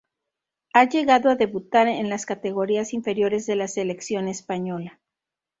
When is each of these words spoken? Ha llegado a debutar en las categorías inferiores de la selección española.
Ha 0.73 0.89
llegado 0.89 1.29
a 1.29 1.35
debutar 1.35 1.87
en 1.87 2.09
las 2.09 2.25
categorías 2.25 2.91
inferiores 2.91 3.45
de 3.45 3.55
la 3.55 3.67
selección 3.67 4.29
española. 4.29 4.99